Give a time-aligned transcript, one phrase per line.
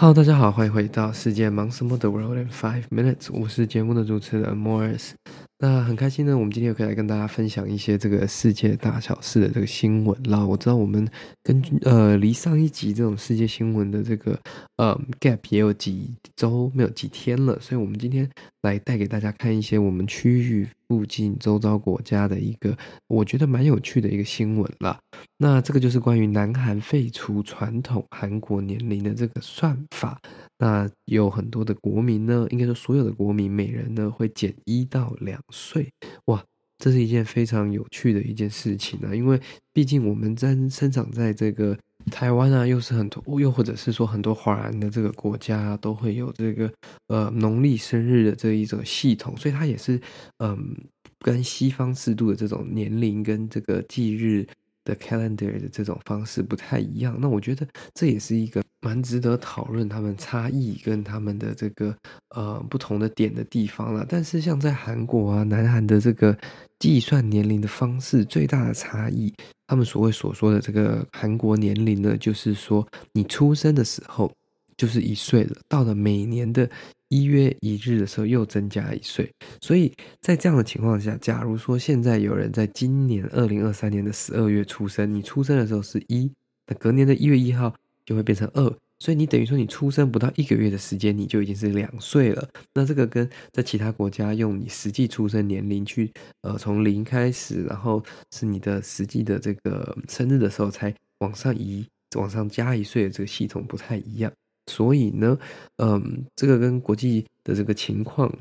[0.00, 5.10] Hello，大家好，欢迎回到世界忙什么的 World in Five Minutes，我是节目的主持人 Morris。
[5.58, 10.42] 那很开心呢，我们今天又可以来跟大家分享一些这个世界大小事的这个新闻啦。
[10.42, 11.06] 我知道我们
[11.42, 14.40] 根据呃离上一集这种世界新闻的这个
[14.78, 18.26] 呃 gap 也有几周没有几天了，所以我们今天
[18.62, 24.98] 来带给大家看一些我们区域附近周遭国家的一个我觉得蛮有趣的一个新闻啦。
[25.38, 30.20] 那这个就是关于南韩废除传统韩国年龄的这个算法。
[30.58, 35.88] 那有很多的国民呢，应该说所有的国民，每人呢会减一到两岁，
[36.24, 36.44] 哇，
[36.78, 39.14] 这是一件非常有趣的一件事情啊！
[39.14, 39.40] 因为
[39.72, 41.78] 毕竟我们在生长在这个
[42.10, 46.72] 台湾啊，又是很多，又或者是说很多华人的这个国家，都会有这个
[47.08, 50.00] 呃农历生日的这一种系统，所以它也是
[50.38, 50.76] 嗯、
[51.20, 54.46] 跟西方制度的这种年龄跟这个忌日
[54.90, 57.16] 的 calendar 的这种方式不太一样。
[57.20, 58.60] 那我觉得这也是一个。
[58.82, 61.94] 蛮值得讨论他们差异跟他们的这个
[62.30, 64.06] 呃不同的点的地方了。
[64.08, 66.34] 但是像在韩国啊，南韩的这个
[66.78, 69.30] 计算年龄的方式最大的差异，
[69.66, 74.32] 他们所谓所说的这个韩国年龄呢，就是说你出生的时候
[74.78, 76.66] 就是一岁了，到了每年的
[77.10, 79.30] 一月一日的时候又增加一岁。
[79.60, 86.32] 所以在这样的情况下，假如说现在有人在今年二零二三年的十二月出生，你出生的时候是一，
[86.66, 87.74] 那隔年的一月一号。
[88.06, 88.64] 就会变成二，
[88.98, 92.48] 所以你等于说你出生不到一个月的时间，你就已经是两岁了。
[92.74, 104.32] 那这个跟在其他国家用你实际出生年龄去，呃，从零开始，然后是你的实际的这个生日的时候才往上移，往上加一岁的这个系统不太一样。
[104.70, 105.36] 所以呢，
[105.76, 108.32] 嗯，这个跟国际的这个情况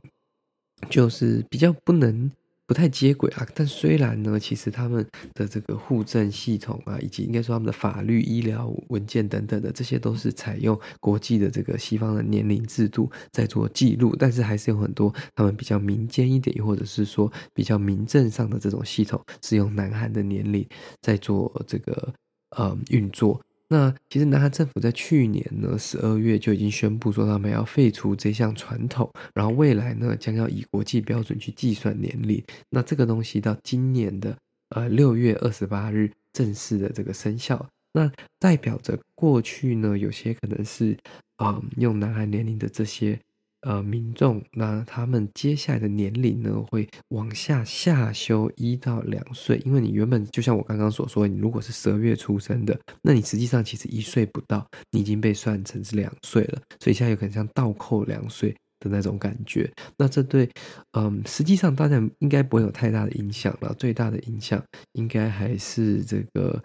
[0.90, 2.32] 就是比较不能。
[2.70, 20.64] 不太接轨啊，但虽然呢，其实他们的这个互证系统啊，以及应该说他们的法律、医疗文件等等的，这些都是采用国际的这个西方的年龄制度在做记录，但是还是有很多他们比较民间一点，或者是说比较民政上的这种系统，是用南韩的年龄
[21.02, 22.14] 在做这个
[22.56, 23.42] 呃运作。
[23.72, 32.44] 那其实南韩政府在去年呢十二月就已经宣布说他们要废除这项传统，然后未来呢将要以国际标准去计算年龄。
[32.72, 34.36] 那这个东西到今年的
[34.70, 37.64] 呃六月二十八日正式的这个生效，
[37.94, 40.98] 那代表着过去呢有些可能是
[41.38, 43.20] 啊、用南韩年龄的这些。
[43.62, 58.56] 呃，民众那他们接下来的年龄呢，会往下下修一到两岁，因为你原本就像我刚刚所说，你如果是十二月出生的，那你实际上其实一岁不到，你已经被算成是两岁了，所以现在有可能像倒扣两岁。
[58.80, 60.50] 的那种感觉，那这对，
[60.98, 63.74] 嗯，实际上大家应该不会有太大的影响了。
[63.76, 64.64] 最大的影响
[64.94, 66.62] 应该还是这个，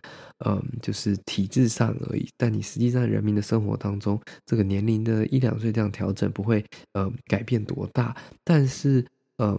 [0.46, 2.28] 嗯，就是体制上而已。
[2.36, 8.16] 但你实际上人民的生活当中，这个年龄的一两岁这样调整不会，嗯，改变多大。
[8.44, 9.04] 但是。
[9.38, 9.58] 嗯，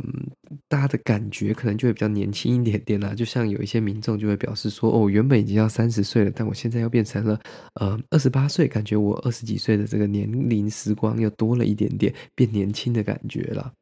[0.69, 3.13] 大家的感觉可能就会比较年轻一点点啦。
[3.13, 7.38] 就像有一些民众就会表示说：“哦，原本已经要三十岁了，但我现在又变成了
[7.74, 13.74] 呃二十八岁，感觉我二十几岁的这个年龄时光又多了一点点变年轻的感觉了。”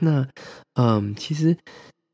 [0.00, 0.24] 那
[0.74, 1.56] 嗯，其实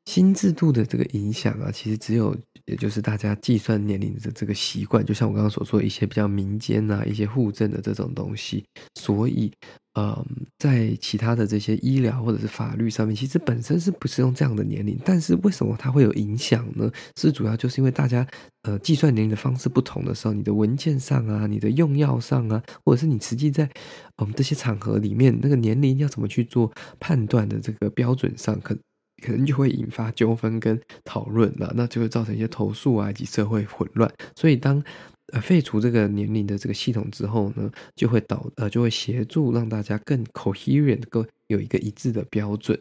[0.06, 2.34] 新制度的这个影响啊，其实只有
[2.64, 9.52] 也就是大家计算年龄的这个习惯，就像我刚刚所说一些比较民间啊、一些互证的这种东西，所以。
[9.98, 10.24] 嗯，
[10.58, 14.96] 在其他的这些医疗或者是法律上面，其实本身是不是用这样的年龄？
[15.04, 16.88] 但是为什么它会有影响呢？
[17.16, 18.24] 是主要就是因为大家
[18.62, 23.68] 呃计算年龄的方式不同的时候，你的文件上啊，你的用药上啊，或者是你实际在
[24.18, 26.70] 我们、这些场合里面，那个年龄要怎么去做
[27.00, 28.76] 判断的这个标准上，可
[29.26, 34.08] 可能就会引发纠纷跟讨论了，那就会造成一些投诉啊以及社会混乱。
[34.36, 34.80] 所以当
[35.32, 42.80] 呃，废除这个年龄的这个系统之后呢，就会导呃，就会协助让大家更 coherent，更有一个一致的标准。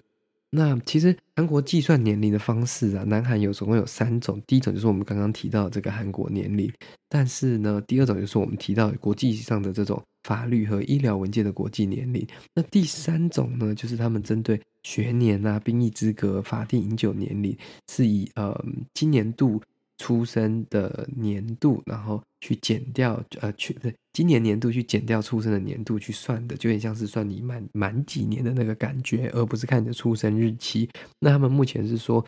[0.49, 4.41] 那其实韩国计算年龄的方式啊，南韩有总共有三种。
[4.47, 6.71] 第一种就是我们刚刚提到的这个韩国年龄，
[7.09, 12.25] 但是呢，第二种就是我们提到国际上的这种法律和医疗文件的国际年龄。
[12.53, 17.53] 那第三种呢，就是他们针对学年啊、兵役资格、法定饮酒年龄，
[17.91, 18.57] 是以呃
[18.93, 19.61] 今年度。
[19.97, 23.75] 出生的年度，然后去减掉，呃，去
[24.13, 30.89] 今年年度去减掉出生的年度去算的，就有点像是算你满满几年的那个感觉，而不是看你的出生日期。
[31.19, 32.25] 那他们目前是说，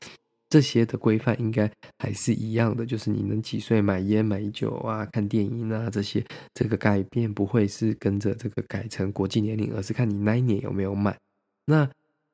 [0.49, 11.15] 这些的规范应该还是一样的，就是你能几岁买烟买酒啊、看电影啊这些，这个改变不会是跟着这个改成国际年龄，而是看你那一年有没有满。
[11.65, 11.87] 那，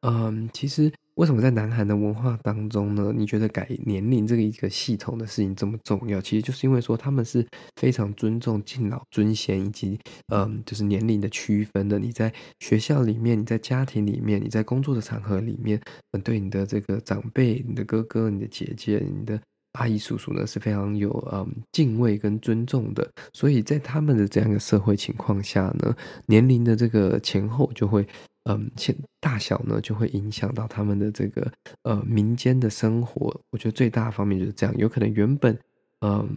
[0.08, 3.12] 嗯，其实为什么在南韩的文化当中呢？
[3.16, 6.22] 你觉得改年龄这个一个系统的事情这么重要？
[6.22, 7.44] 其实就是因为说他们是
[7.78, 10.00] 非常尊重敬老尊贤以及
[10.32, 11.98] 嗯，就是年龄的区分的。
[11.98, 15.82] 你在学校里面，你在家庭里面，你在工作的场合里面，
[16.12, 19.42] 嗯，对你的这个长辈、你的哥哥、你的姐姐、你的
[19.80, 23.10] 阿姨、叔叔呢是非常有嗯敬畏跟尊重的。
[23.34, 25.96] 所以在他们的这样一个社会情况下呢，
[26.28, 28.06] 年龄的这个前后就会。
[28.46, 31.52] 嗯，现大小呢就会影响到他们的这个
[31.84, 33.40] 呃民间的生活。
[33.52, 35.58] 我觉得最大的方面就是这样，有可能原本
[36.02, 36.30] 嗯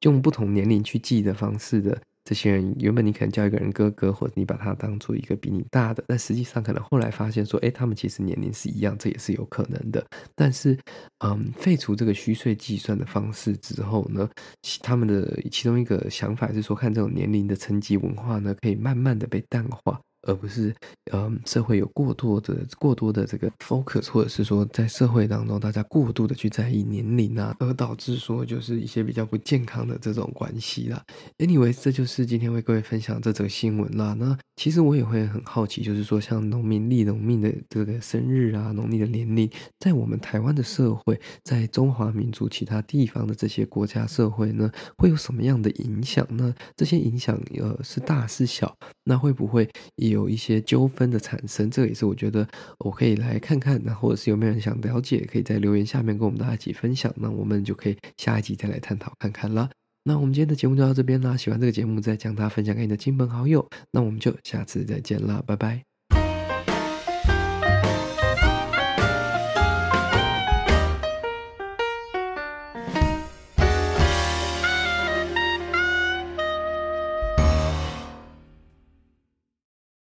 [0.00, 10.04] 用不同年龄去记的方式的这些人，原本你可能叫一个人哥哥，或者你把他当做一个比你大的，但实际上可能后来发现说，哎，他们其实年龄是一样，这也是有可能的。
[10.34, 10.78] 但是
[11.24, 14.28] 嗯，废除这个虚岁计算的方式之后呢，
[14.82, 20.00] 他们的其中一个想法是说，看这种年龄的层级文化呢，可以慢慢的被淡化。
[20.26, 20.74] 而不是，
[21.12, 31.02] 嗯，社会有过多的、过多的这个 focus，或者是说，在社会当中，大家过度的去在意年龄啊，而导致说就是一些比较不健康的这种关系啦。
[31.38, 34.14] Anyway，这就是今天为各位分享这则新闻啦。
[34.18, 46.54] 那其实我也会很好奇，就是说，像农民历农民的这个生日啊，农历的年龄，在我们台湾的社会，在中华民族其他地方的这些国家社会呢，会有什么样的影响呢？
[46.76, 48.74] 这些影响呃是大是小？
[49.04, 51.70] 那会不会也有一些纠纷的产生？
[51.70, 57.12] 这也是我觉得我可以来看看，那或者是有没有人想了解，可以在留言下面跟我们大家一起分享。
[57.16, 59.68] 那我们就可以下一集再来探讨看看啦。
[60.04, 63.66] 那我们今天的节目就到这边啦，喜欢这个节目再将它分享给你的亲朋好友。
[63.90, 65.93] 那我们就下次再见啦，拜拜。